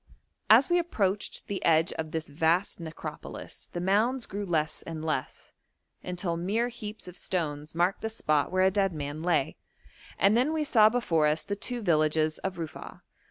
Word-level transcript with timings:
As 0.49 0.67
we 0.67 0.79
approached 0.79 1.45
the 1.45 1.63
edge 1.63 1.93
of 1.93 2.09
this 2.09 2.27
vast 2.27 2.79
necropolis 2.79 3.67
the 3.71 3.79
mounds 3.79 4.25
grew 4.25 4.47
less 4.47 4.81
and 4.81 5.05
less, 5.05 5.53
until 6.03 6.35
mere 6.35 6.69
heaps 6.69 7.07
of 7.07 7.15
stones 7.15 7.75
marked 7.75 8.01
the 8.01 8.09
spot 8.09 8.51
where 8.51 8.63
a 8.63 8.71
dead 8.71 8.93
man 8.93 9.21
lay, 9.21 9.57
and 10.17 10.35
then 10.35 10.53
we 10.53 10.63
saw 10.63 10.89
before 10.89 11.27
us 11.27 11.43
the 11.43 11.55
two 11.55 11.83
villages 11.83 12.39
of 12.39 12.55
Rufa'a. 12.57 13.03